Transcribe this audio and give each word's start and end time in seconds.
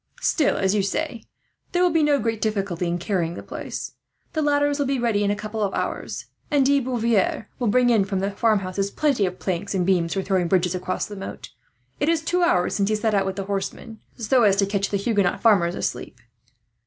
Still, 0.21 0.57
as 0.57 0.73
you 0.73 0.81
say, 0.81 1.25
there 1.73 1.83
will 1.83 1.91
be 1.91 2.01
no 2.01 2.17
great 2.17 2.41
difficulty 2.41 2.87
in 2.87 2.97
carrying 2.97 3.35
the 3.35 3.43
place. 3.43 3.91
The 4.33 4.41
ladders 4.41 4.79
will 4.79 4.87
be 4.87 4.97
ready 4.97 5.23
in 5.23 5.29
a 5.29 5.35
couple 5.35 5.61
of 5.61 5.71
hours, 5.75 6.25
and 6.49 6.65
De 6.65 6.79
Beauvoir 6.81 7.45
will 7.59 7.67
bring 7.67 7.91
in, 7.91 8.03
from 8.05 8.19
the 8.19 8.31
farmhouses, 8.31 8.89
plenty 8.89 9.27
of 9.27 9.37
planks 9.37 9.75
and 9.75 9.85
beams 9.85 10.15
for 10.15 10.23
throwing 10.23 10.47
bridges 10.47 10.73
across 10.73 11.05
the 11.05 11.15
moat. 11.15 11.51
It 11.99 12.09
is 12.09 12.23
two 12.23 12.41
hours 12.41 12.73
since 12.73 12.89
he 12.89 12.95
set 12.95 13.13
out 13.13 13.27
with 13.27 13.35
the 13.35 13.45
horsemen, 13.45 13.99
so 14.17 14.41
as 14.41 14.55
to 14.55 14.65
catch 14.65 14.89
the 14.89 14.97
Huguenot 14.97 15.39
farmers 15.39 15.75
asleep." 15.75 16.19